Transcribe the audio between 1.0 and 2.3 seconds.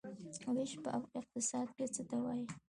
اقتصاد کې څه ته